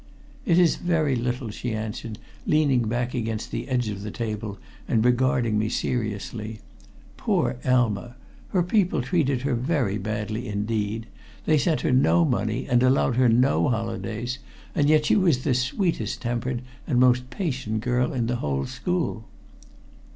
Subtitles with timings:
[0.47, 2.17] "It is very little," she answered,
[2.47, 6.59] leaning back against the edge of the table and regarding me seriously.
[7.17, 8.15] "Poor Elma!
[8.49, 11.05] Her people treated her very badly indeed.
[11.45, 14.39] They sent her no money, and allowed her no holidays,
[14.73, 19.25] and yet she was the sweetest tempered and most patient girl in the whole school."